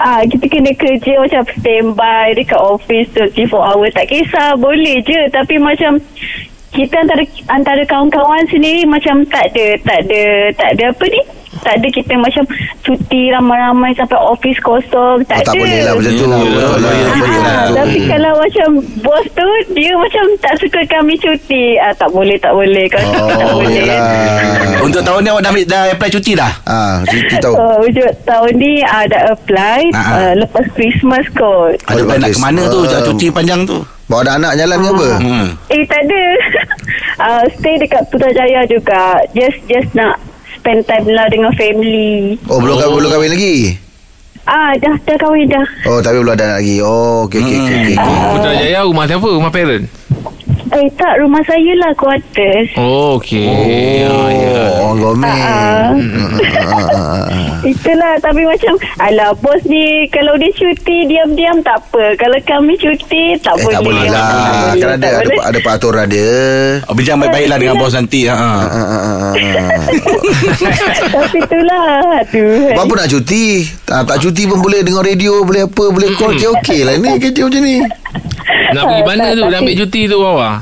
ah 0.00 0.22
kita 0.26 0.46
kena 0.50 0.72
kerja 0.74 1.12
macam 1.20 1.42
standby 1.54 2.34
dekat 2.34 2.60
office 2.60 3.08
24 3.14 3.54
hour. 3.54 3.88
Tak 3.94 4.06
kisah 4.10 4.58
boleh 4.58 4.98
je. 5.04 5.20
Tapi 5.30 5.54
macam 5.60 6.00
kita 6.74 6.94
antara 6.98 7.22
antara 7.54 7.82
kawan-kawan 7.86 8.42
sendiri 8.50 8.82
macam 8.82 9.22
tak 9.30 9.46
ada 9.54 9.78
tak 9.86 9.98
ada 10.06 10.22
tak 10.58 10.68
ada 10.74 10.84
apa 10.90 11.04
ni 11.06 11.22
tak 11.64 11.74
ada 11.74 11.88
kita 11.88 12.14
macam 12.14 12.44
cuti 12.78 13.28
ramai-ramai 13.28 13.90
sampai 13.92 14.18
office 14.18 14.60
kosong 14.60 15.16
Oh, 15.16 15.26
tak 15.26 15.42
tak 15.42 15.50
ada 15.50 15.58
boleh 15.58 15.80
lah 15.80 15.92
macam 15.94 16.12
tu 16.12 16.24
lah 16.24 16.38
yelah, 16.38 16.68
betul, 16.70 16.84
yelah. 17.26 17.56
betul. 17.56 17.74
tapi 17.74 17.98
kalau 18.04 18.32
macam 18.36 18.68
bos 19.00 19.24
tu 19.30 19.48
dia 19.72 19.92
macam 19.94 20.24
tak 20.38 20.54
suka 20.56 20.80
kami 20.86 21.14
cuti 21.16 21.64
ah 21.76 21.92
tak 21.92 22.08
boleh 22.08 22.36
tak 22.36 22.52
boleh 22.52 22.86
kalau 22.86 23.08
tak 23.30 23.46
Oh 23.46 23.58
boleh 23.58 23.72
yelah 23.74 23.98
Untuk 24.84 25.00
tahun 25.00 25.20
ni 25.20 25.28
awak 25.28 25.40
dah, 25.40 25.50
ambil- 25.50 25.64
dah 25.66 25.82
apply 25.88 26.10
cuti 26.10 26.32
dah? 26.34 26.52
Ah, 26.64 27.00
Cuti 27.02 27.34
tahu 27.38 27.54
Uh, 27.54 27.76
wujud 27.80 28.04
tahun 28.22 28.52
ni 28.54 28.72
ada 28.82 29.30
apply 29.30 29.80
Ah, 29.90 29.98
ah. 29.98 30.12
uh, 30.12 30.32
lepas 30.36 30.64
Christmas 30.70 31.24
kot. 31.32 31.80
Ada 31.86 32.02
plan 32.02 32.20
nak 32.20 32.30
ke 32.30 32.38
mana 32.38 32.62
tu? 32.66 32.80
Ah. 32.84 33.00
Cuti 33.00 33.26
panjang 33.30 33.64
tu? 33.64 33.80
Bawa 34.04 34.20
ada 34.20 34.32
anak 34.36 34.52
jalan 34.54 34.76
ke 34.76 34.88
apa 34.90 35.08
Hmm. 35.16 35.46
Eh 35.70 35.82
tak 35.84 36.00
ada. 36.02 36.22
uh, 37.18 37.44
stay 37.54 37.74
dekat 37.76 38.04
Putrajaya 38.06 38.60
juga. 38.66 39.16
Just 39.32 39.64
just 39.64 39.88
nak 39.94 40.20
spend 40.64 40.80
time 40.88 41.12
lah 41.12 41.28
dengan 41.28 41.52
family. 41.52 42.40
Oh 42.48 42.56
belum 42.56 42.80
kahwin, 42.80 43.04
belum 43.04 43.10
kahwin 43.12 43.30
lagi 43.36 43.76
Ah 44.48 44.72
dah 44.80 44.96
dah 45.04 45.16
kahwin 45.20 45.44
dah. 45.44 45.66
Oh 45.84 46.00
tapi 46.00 46.24
belum 46.24 46.32
ada 46.32 46.56
lagi 46.56 46.80
Oh 46.80 47.28
okey 47.28 47.44
okey 47.44 47.56
okey 47.60 47.76
okey. 47.84 47.96
Putrajaya 48.32 48.80
rumah 48.88 49.04
siapa? 49.04 49.28
Rumah 49.28 49.52
parent? 49.52 49.84
Eh 50.74 50.90
tak 50.98 51.22
rumah 51.22 51.38
saya 51.46 51.70
lah 51.78 51.94
quarters. 51.94 52.66
Oh, 52.74 53.14
okey. 53.22 53.46
Oh, 54.10 54.26
ya. 54.26 54.62
Oh 54.82 55.14
Ah. 55.22 55.94
Itulah 57.64 58.18
tapi 58.20 58.42
macam 58.42 58.74
alah 58.98 59.32
bos 59.38 59.62
ni 59.64 60.04
kalau 60.10 60.34
dia 60.36 60.50
cuti 60.50 61.06
diam-diam 61.06 61.62
tak 61.62 61.78
apa. 61.78 62.18
Kalau 62.18 62.36
kami 62.42 62.74
cuti 62.74 63.38
tak 63.38 63.54
Eh 63.54 63.62
boleh. 63.62 63.74
tak 63.74 63.82
boleh 63.82 64.06
lah 64.10 64.74
Kan 64.74 64.90
ada 64.98 65.08
ada, 65.22 65.32
ada 65.40 65.58
peraturan 65.62 66.06
dia 66.10 66.34
Oh, 66.84 66.92
Bincang 66.92 67.22
baik-baiklah 67.22 67.56
dengan 67.56 67.76
bos 67.78 67.94
nanti. 67.94 68.26
Ha. 68.26 68.34
Ah, 68.34 68.42
ah, 68.60 68.68
ah, 68.68 69.00
ah, 69.00 69.16
ah. 69.30 69.34
Tapi 71.08 71.38
itulah 71.38 71.86
Aduh 72.20 72.74
Apa 72.74 72.92
nak 72.92 73.08
cuti 73.08 73.64
tak, 73.84 74.00
tak 74.04 74.16
cuti 74.20 74.42
pun 74.44 74.58
boleh 74.60 74.80
Dengar 74.82 75.04
radio 75.04 75.40
Boleh 75.40 75.64
apa 75.64 75.84
Boleh 75.88 76.08
call 76.16 76.34
Okey 76.34 76.48
okey 76.60 76.80
lah 76.82 76.94
ni 76.98 77.16
Kerja 77.16 77.46
macam 77.46 77.62
ni 77.62 77.76
Nak 78.74 78.84
pergi 78.84 79.02
mana 79.04 79.26
tu? 79.30 79.42
Nak 79.44 79.60
ambil 79.60 79.76
cuti 79.76 80.00
tu 80.04 80.16
bawah? 80.18 80.54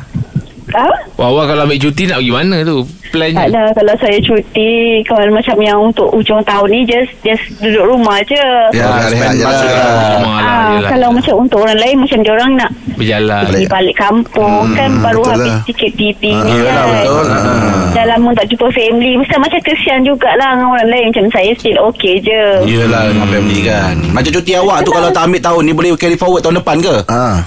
Ah? 0.73 0.89
Wawa 1.15 1.45
kalau 1.45 1.63
ambil 1.65 1.77
cuti 1.79 2.03
nak 2.05 2.19
pergi 2.19 2.33
mana 2.33 2.57
tu? 2.63 2.79
Plan 3.13 3.29
Tak 3.31 3.45
lah 3.47 3.69
kalau 3.71 3.93
saya 3.99 4.17
cuti 4.19 4.73
Kalau 5.05 5.29
macam 5.29 5.57
yang 5.61 5.77
untuk 5.83 6.09
ujung 6.11 6.41
tahun 6.41 6.65
ni 6.67 6.81
Just 6.83 7.13
just 7.21 7.45
duduk 7.61 7.85
rumah 7.87 8.17
je 8.25 8.41
Ya, 8.73 8.89
rehat 9.05 9.37
je 9.37 9.45
lah. 9.45 10.17
rumah 10.17 10.39
lah, 10.39 10.49
Ah, 10.49 10.69
yelah. 10.73 10.89
kalau 10.89 11.09
macam 11.13 11.35
untuk 11.39 11.61
orang 11.61 11.77
lain 11.77 11.97
macam 12.01 12.19
dia 12.19 12.33
orang 12.33 12.53
nak 12.57 12.71
Berjalan. 12.95 13.45
pergi 13.45 13.67
balik 13.69 13.97
kampung 13.99 14.65
kan 14.73 14.91
baru 15.03 15.21
betul 15.21 15.33
habis 15.35 15.51
lah. 15.51 15.61
tiket 15.67 15.93
PP 15.93 16.23
ni 16.25 16.53
yelah, 16.55 16.73
kan. 16.73 16.89
betul. 16.89 17.25
Ah. 17.27 17.85
Dah 17.93 18.05
lama 18.07 18.29
tak 18.33 18.47
jumpa 18.49 18.67
family 18.71 19.13
mesti 19.15 19.37
macam 19.37 19.61
kesian 19.61 19.99
jugalah 20.03 20.51
dengan 20.51 20.69
orang 20.71 20.89
lain 20.89 21.05
macam 21.11 21.25
saya 21.29 21.51
still 21.53 21.79
okay 21.83 22.15
je. 22.19 22.43
Yelah 22.65 23.03
dengan 23.07 23.29
family 23.29 23.61
kan 23.61 23.95
Macam 24.09 24.31
cuti 24.33 24.53
awak 24.55 24.79
tu 24.81 24.91
Kalau 24.91 25.09
tak 25.11 25.23
ambil 25.23 25.41
tahun 25.43 25.63
ni 25.63 25.73
Boleh 25.75 25.91
carry 25.95 26.17
forward 26.17 26.41
tahun 26.41 26.57
depan 26.57 26.81
ke? 26.81 26.97
Ah. 27.07 27.45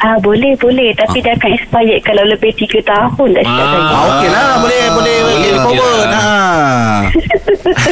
Ah 0.00 0.16
boleh 0.16 0.56
boleh 0.56 0.90
tapi 0.92 1.20
dia 1.20 1.32
akan 1.32 1.50
expired 1.52 2.00
kalau 2.00 2.24
lebih 2.24 2.52
3 2.54 2.80
tahun 2.80 3.28
dah 3.30 3.42
cakap 3.42 3.60
Ah. 3.60 3.68
saya. 3.68 3.84
Ah, 3.84 4.08
okey 4.10 4.28
lah 4.30 4.50
Boleh 4.58 4.84
Boleh 4.90 5.16
carry 5.20 5.36
okey 5.36 5.52
forward 5.60 6.00
lah. 6.02 6.08
ha. 6.16 6.38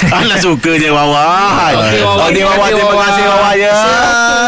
Alah 0.19 0.39
sukanya 0.39 0.89
Wawa 0.91 1.29
Okey, 1.77 2.01
Wawa. 2.01 2.23
Okey 2.27 2.43
Wawa 2.43 2.65
Terima 2.67 2.95
kasih 2.99 3.25
Wawa 3.27 3.51
ya 3.55 3.77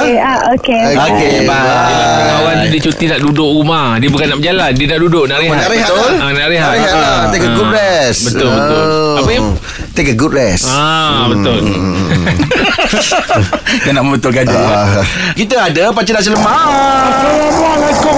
Okay, 0.00 0.16
ah 0.18 0.38
okay. 0.50 0.82
Okey 0.96 1.34
bye 1.44 1.94
Kawan 2.30 2.56
dia 2.66 2.80
cuti 2.80 3.04
nak 3.06 3.20
duduk 3.20 3.50
rumah 3.52 3.98
Dia 3.98 4.08
bukan 4.08 4.26
nak 4.26 4.38
berjalan 4.40 4.70
Dia 4.72 4.86
nak 4.88 5.00
duduk 5.00 5.24
Nak 5.26 5.36
rehat 5.38 5.56
Nak 5.58 5.68
rehat 5.68 5.88
Betul? 5.90 6.00
lah. 6.00 6.16
Ah, 6.18 6.30
Nak 6.30 6.48
rehat, 6.48 6.48
Nak 6.64 6.78
rehat 6.78 6.94
lah. 6.94 7.12
Ah. 7.12 7.24
Take 7.28 7.44
a 7.44 7.50
good 7.50 7.68
Ah. 7.68 7.76
rest. 7.76 8.20
Betul 8.26 8.48
betul 8.50 8.78
Oh. 8.80 9.16
Apa 9.20 9.30
yang 9.30 9.46
Take 10.00 10.16
a 10.16 10.18
good 10.18 10.32
rest. 10.32 10.64
Ah 10.64 11.28
betul 11.28 11.60
Dia 13.84 13.92
nak 13.92 14.08
membetulkan 14.08 14.48
je 14.48 14.56
Ah. 14.56 15.04
Kita 15.36 15.68
ada 15.68 15.92
Pakcik 15.92 16.16
Nasi 16.16 16.32
Lemak 16.32 16.48
Assalamualaikum 16.48 18.16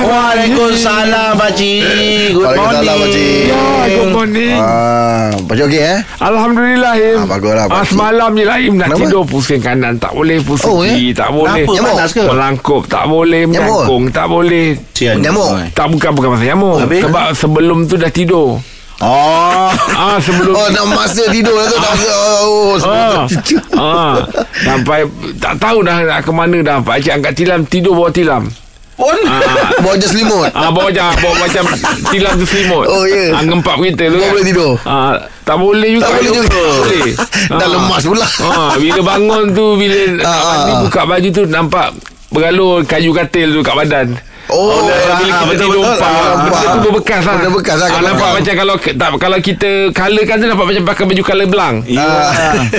Waalaikumsalam 0.00 1.34
Pakcik 1.34 1.82
Good 2.30 2.46
Waalaikumsalam, 2.46 2.94
morning 2.94 3.02
Pakcik. 3.02 3.50
Ya 3.50 3.58
good 3.90 4.12
morning 4.14 4.56
Ah, 4.56 5.26
Pakcik 5.42 5.64
okey 5.66 5.82
eh? 5.82 5.98
Alhamdulillah 6.22 6.92
Im 6.94 7.18
Ah, 7.18 7.26
baguslah, 7.26 7.64
ah, 7.64 7.68
Pakcik. 7.68 7.90
Semalam 7.90 8.30
je 8.32 8.44
lah 8.46 8.56
Im 8.60 8.74
Nak 8.76 8.86
Kenapa? 8.86 9.00
tidur 9.02 9.22
pusing 9.26 9.58
kanan 9.58 9.98
Tak 9.98 10.12
boleh 10.14 10.38
pusing 10.38 10.70
Oh, 10.70 10.80
kiri 10.80 11.10
Tak 11.10 11.34
boleh 11.34 11.66
Kenapa? 11.66 11.74
Nyamuk? 11.74 11.96
Panas 11.96 12.10
ke? 12.12 12.22
Melangkup 12.22 12.82
Tak 12.86 13.04
boleh? 13.06 13.42
Menyangkung 13.42 14.02
Tak 14.08 14.26
boleh 14.28 14.66
Sian. 14.94 15.18
Nyamuk? 15.18 15.50
Tak 15.74 15.86
bukan 15.90 16.10
bukan 16.14 16.28
pasal 16.32 16.46
nyamuk 16.46 16.76
Habis? 16.78 17.02
Sebab 17.02 17.26
sebelum 17.34 17.78
tu 17.84 17.98
dah 17.98 18.06
tidur 18.08 18.62
Oh 18.98 19.70
Ah 19.88 20.18
sebelum 20.18 20.52
Oh 20.52 20.66
nak 20.68 20.86
masa 20.90 21.22
tidur 21.28 21.54
lah 21.54 21.66
tu 21.66 21.76
Dah 21.76 21.94
Oh 22.42 22.74
Ah, 22.74 23.24
sebelum 23.30 23.62
ah, 23.74 24.14
sampai 24.58 25.06
tak 25.38 25.54
tahu 25.56 25.80
dah 25.80 26.02
nak 26.02 26.20
ke 26.20 26.30
mana 26.30 26.58
dah. 26.60 26.76
Pak 26.80 26.98
Cik 26.98 27.12
angkat 27.14 27.32
tilam 27.34 27.60
tidur 27.64 27.94
bawah 27.94 28.10
tilam. 28.10 28.50
Pun 28.98 29.14
Ah, 29.22 29.78
Bawa 29.78 29.94
je 29.94 30.10
selimut 30.10 30.50
ah 30.50 30.68
bawa 30.68 30.90
macam 30.90 31.14
bawa 31.16 31.34
macam 31.38 31.62
tilam 32.10 32.34
tu 32.34 32.42
selimut. 32.44 32.82
Oh, 32.84 33.06
ya. 33.06 33.30
Ah, 33.32 33.42
ngempap 33.44 33.78
kita 33.78 34.10
tu. 34.10 34.18
Kan. 34.18 34.28
boleh 34.28 34.44
tidur? 34.44 34.72
Ah, 34.82 35.14
tak 35.44 35.56
boleh 35.56 35.90
juga. 35.94 36.02
Tak 36.02 36.12
boleh 36.12 36.30
juga 36.32 36.42
Tak 36.50 36.74
boleh. 36.82 37.12
Dah 37.54 37.58
Ah. 37.60 37.68
lemas 37.70 38.02
pula 38.02 38.26
Ah, 38.42 38.72
bila 38.74 39.00
bangun 39.06 39.44
tu 39.54 39.66
bila 39.78 39.98
Ah, 40.18 40.26
ah, 40.26 40.38
mandi 40.44 40.72
ah. 40.72 40.78
buka 40.82 41.00
baju 41.06 41.28
tu 41.30 41.42
nampak 41.46 41.86
bergalur 42.28 42.82
kayu 42.82 43.10
katil 43.12 43.48
tu 43.54 43.60
kat 43.62 43.74
badan. 43.76 44.08
Oh, 44.48 44.88
bila 44.88 44.96
ah, 44.96 45.20
kita 45.20 45.44
betul, 45.44 45.68
tidur 45.68 45.82
betul. 45.84 45.92
empat 45.92 46.08
Ah, 46.08 46.32
Benda 46.40 46.68
tu 46.72 46.80
berbekas 46.88 47.20
lah. 47.20 47.34
Benda 47.36 47.50
bekas 47.52 47.76
lah 47.76 47.88
kat 47.92 48.00
ah, 48.00 48.02
Nampak 48.08 48.28
macam 48.32 48.54
kalau 48.56 48.74
tak, 48.80 49.08
Kalau 49.20 49.38
kita 49.44 49.70
Colourkan 49.92 50.34
tu 50.40 50.46
nampak 50.48 50.66
macam 50.72 50.84
Pakai 50.88 51.04
baju 51.04 51.22
colour 51.22 51.46
belang. 51.52 51.74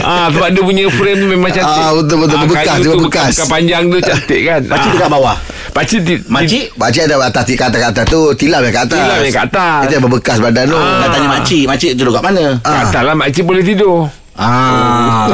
Ah, 0.01 0.25
Sebab 0.33 0.49
dia 0.49 0.61
punya 0.65 0.83
frame 0.89 1.17
tu 1.21 1.27
memang 1.29 1.51
cantik. 1.53 1.83
Ah, 1.85 1.91
betul, 1.93 2.17
betul. 2.25 2.37
Berbekas, 2.41 2.65
kayu 2.65 2.81
dia 2.81 2.85
tu 2.85 2.91
berbekas. 2.97 3.29
Bekas 3.37 3.47
panjang 3.49 3.83
tu 3.85 3.97
cantik 4.01 4.41
kan. 4.41 4.61
Pakcik 4.65 4.91
dekat 4.97 5.09
bawah? 5.13 5.37
Pakcik 5.69 5.99
di, 6.01 6.13
Makcik? 6.25 6.65
Pakcik 6.73 7.01
ada 7.05 7.15
atas 7.21 7.43
Kat 7.53 7.67
atas, 7.69 7.79
kat 7.79 7.89
atas 7.93 8.05
tu 8.09 8.19
Tilam 8.33 8.61
yang 8.65 8.73
kat 8.73 8.83
atas. 8.89 8.97
Tilam 8.97 9.17
yang 9.21 9.35
kat 9.37 9.45
atas. 9.53 9.79
Itu 9.85 9.93
yang 9.93 10.03
berbekas 10.09 10.37
badan 10.41 10.63
tu. 10.65 10.77
Ah. 10.81 10.97
Nak 11.05 11.09
tanya 11.13 11.27
makcik 11.29 11.63
Makcik 11.69 11.91
duduk 11.93 12.13
kat 12.17 12.23
mana? 12.25 12.45
Kat 12.65 12.81
atas 12.89 13.01
lah 13.05 13.13
makcik 13.13 13.43
boleh 13.45 13.61
tidur 13.61 14.09
Ah. 14.39 15.27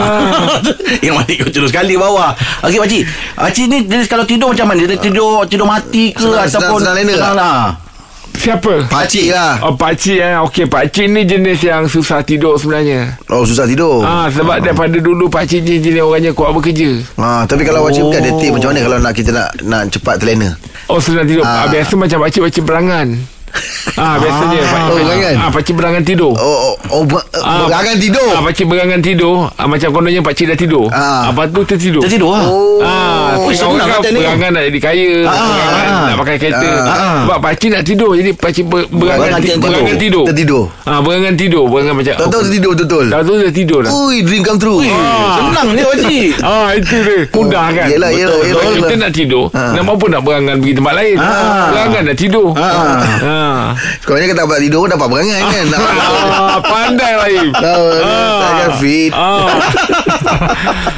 Yang 1.05 1.15
mati 1.15 1.33
kau 1.37 1.47
terus 1.47 1.69
sekali 1.69 1.93
bawah. 1.93 2.33
Okey 2.61 2.81
pakcik. 2.81 3.03
Pakcik 3.37 3.65
ni 3.69 3.77
dia 3.85 4.01
kalau 4.09 4.25
tidur 4.25 4.49
macam 4.49 4.65
mana? 4.65 4.81
Dia 4.83 4.97
tidur 4.97 5.45
tidur 5.45 5.69
mati 5.69 6.09
ke 6.09 6.25
Senang- 6.25 6.41
ataupun 6.43 6.79
senang- 6.81 7.05
senang 7.05 7.21
tak? 7.21 7.33
lah. 7.37 7.59
Siapa? 8.35 8.91
Pakcik 8.91 9.31
lah 9.31 9.63
Oh 9.63 9.73
pakcik 9.73 10.19
eh 10.19 10.35
Okey 10.43 10.67
pakcik 10.67 11.07
ni 11.07 11.23
jenis 11.23 11.55
yang 11.63 11.87
susah 11.87 12.19
tidur 12.19 12.59
sebenarnya 12.59 13.15
Oh 13.31 13.47
susah 13.47 13.63
tidur 13.63 14.03
Ah 14.03 14.27
Sebab 14.27 14.59
daripada 14.59 14.99
dulu 14.99 15.31
pakcik 15.31 15.63
ni 15.63 15.79
jenis 15.79 16.03
orangnya 16.03 16.35
kuat 16.35 16.51
bekerja 16.51 16.99
Ah, 17.15 17.47
tapi 17.47 17.63
kalau 17.63 17.87
pakcik 17.87 18.03
bukan 18.03 18.19
ada 18.19 18.31
tip 18.35 18.51
macam 18.51 18.69
mana 18.69 18.79
kalau 18.83 18.97
nak 18.99 19.13
kita 19.15 19.31
nak 19.31 19.49
nak 19.63 19.87
cepat 19.87 20.19
terlena. 20.19 20.51
Oh 20.85 20.99
senang 20.99 21.23
tidur 21.23 21.41
ah. 21.41 21.63
Biasa 21.65 21.95
macam 21.95 22.17
pakcik-pakcik 22.21 22.63
berangan 22.67 23.07
Ah 23.95 24.19
biasanya 24.19 24.59
ah. 24.59 24.85
Oh, 24.85 24.97
berangan? 24.97 25.33
Ah 25.37 25.49
pakcik 25.49 25.73
berangan 25.73 26.03
tidur 26.03 26.33
Oh, 26.35 26.57
oh, 26.67 26.75
oh 26.91 27.01
ber, 27.03 27.21
Ah, 27.33 27.65
berangan 27.65 27.95
tidur. 27.95 28.29
Ah 28.29 28.41
pakcik 28.41 28.65
berangan 28.65 28.99
tidur 28.99 29.47
ah, 29.49 29.65
Macam 29.65 29.89
kononnya 29.89 30.19
pakcik 30.19 30.45
dah 30.47 30.57
tidur 30.57 30.85
Ah. 30.89 30.99
ah. 30.99 31.21
Apa 31.31 31.47
tu 31.47 31.63
tertidur 31.63 32.01
Dia 32.01 32.11
tidur 32.11 32.29
lah. 32.29 32.45
Oh. 32.45 32.79
Ah, 32.81 33.24
Oh, 33.35 33.43
oh, 33.43 33.51
senang 33.51 33.87
kata 33.89 34.01
kan 34.01 34.11
ni. 34.11 34.19
berangan 34.19 34.49
nak 34.51 34.63
jadi 34.65 34.79
kaya, 34.79 35.09
Ah, 35.21 35.35
berangan 35.35 35.85
ah. 35.85 36.05
nak 36.05 36.17
pakai 36.17 36.35
kereta. 36.37 36.69
Ah, 36.69 36.89
ah. 36.89 37.17
Sebab 37.21 37.37
pakcik 37.41 37.69
nak 37.69 37.83
tidur, 37.83 38.09
jadi 38.13 38.31
pakcik 38.31 38.65
ber, 38.65 38.81
berangan, 38.87 39.19
Berangan 39.21 39.39
ti, 39.39 39.47
tidur. 39.47 39.61
berangan 39.65 39.95
tidur. 39.97 40.23
Tertidur. 40.25 40.63
Ah, 40.83 40.99
berangan 40.99 41.33
tidur, 41.35 41.63
berangan 41.65 41.93
macam. 41.93 42.13
Tahu-tahu 42.15 42.41
tertidur 42.43 42.71
betul-betul. 42.71 43.05
Tahu 43.07 43.21
tu 43.21 43.33
dah 43.37 43.53
tidur 43.53 43.79
dah. 43.81 43.91
Ui, 43.91 44.17
dream 44.21 44.41
come 44.41 44.57
true. 44.57 44.79
Ah. 44.85 45.35
Senang 45.37 45.67
ni 45.69 45.81
pakcik. 45.81 46.29
Ah, 46.45 46.69
itu 46.71 46.95
dia. 46.97 47.19
Mudah 47.31 47.65
kan? 47.69 47.87
Yelah, 47.87 48.11
yelah, 48.11 48.37
kita 48.77 48.95
nak 48.95 49.11
tidur, 49.11 49.45
Ah. 49.51 49.73
nak 49.73 49.83
apa 49.85 50.05
nak 50.07 50.21
berangan 50.21 50.55
pergi 50.57 50.73
tempat 50.73 50.93
lain. 50.93 51.17
Ah. 51.17 51.67
Berangan 51.67 52.01
dah 52.05 52.15
tidur. 52.15 52.47
Ah. 52.55 52.71
Ah. 53.19 53.61
Sebenarnya 53.99 54.27
kita 54.29 54.39
dapat 54.41 54.57
tidur 54.61 54.83
dapat 54.85 55.07
berangan 55.07 55.41
kan. 55.43 55.65
Nak- 55.67 55.83
Ah, 56.45 56.59
pandai 56.59 57.11
Rahim. 57.15 57.49
Tahu, 57.51 57.85
tak 58.35 58.49
akan 58.51 58.69
fit. 58.77 59.11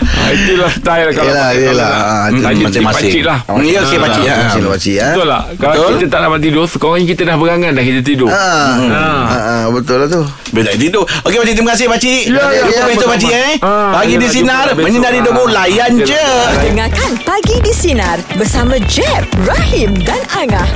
Ah. 0.59 0.65
Ah, 0.67 0.73
Itulah 0.73 0.73
style 0.73 1.09
kalau 1.11 1.27
Yelah, 1.27 1.47
pakai 1.47 1.61
yelah. 1.61 1.91
Ah, 1.93 2.25
tadi 2.27 2.61
masing-masing. 2.61 3.07
pakcik 3.07 3.23
lah. 3.23 3.39
Hmm, 3.45 3.61
ya, 3.63 3.79
okey, 3.79 3.97
pakcik, 3.99 4.23
Ah. 4.23 4.27
ah. 4.27 4.37
Pakcik 4.39 4.59
lah 4.59 4.71
pakcik 4.71 4.95
ah. 4.95 5.05
Betul 5.07 5.27
lah 5.27 5.41
Kalau 5.53 5.73
Betul. 5.77 5.89
kita 5.93 6.05
tak 6.07 6.21
dapat 6.23 6.39
tidur 6.41 6.65
Sekurang 6.67 7.03
kita 7.03 7.21
dah 7.23 7.35
berangan 7.35 7.71
dah 7.71 7.83
kita 7.83 8.01
tidur 8.01 8.29
Ah. 8.29 8.37
Ah. 8.37 8.75
Ah, 8.87 9.37
ah, 9.37 9.65
betul 9.69 9.97
lah 9.97 10.07
tu. 10.07 10.21
Bila 10.49 10.63
tak 10.65 10.77
tidur. 10.77 11.03
Okey 11.23 11.37
pakcik 11.37 11.53
terima 11.53 11.69
kasih 11.71 11.85
pakcik. 11.87 12.21
Ya, 12.27 12.33
ya, 12.33 12.61
Kita 12.63 12.73
sama-sama. 12.73 12.89
besok 12.89 13.07
pakcik 13.09 13.31
eh. 13.31 13.53
Ah, 13.59 13.89
Pagi 13.93 14.15
di 14.15 14.27
sinar 14.27 14.65
besok. 14.67 14.83
menyinari 14.83 15.19
Ah. 15.19 15.47
layan 15.47 15.91
je. 15.99 16.25
Dengarkan 16.59 17.11
Pagi 17.21 17.55
di 17.59 17.73
Sinar 17.73 18.17
bersama 18.33 18.75
Jeb, 18.83 19.23
Rahim 19.41 19.93
dan 20.01 20.21
Angah. 20.31 20.67